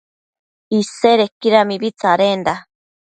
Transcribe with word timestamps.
Isedequida 0.79 1.59
mibi 1.67 1.89
tsadenda 1.99 2.53